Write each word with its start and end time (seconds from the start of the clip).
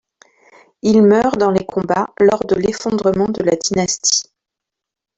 Il 0.81 1.03
meurt 1.03 1.37
dans 1.37 1.51
les 1.51 1.63
combats 1.63 2.07
lors 2.19 2.43
de 2.43 2.55
l’effondrement 2.55 3.27
de 3.29 3.43
la 3.43 3.55
dynastie. 3.55 4.23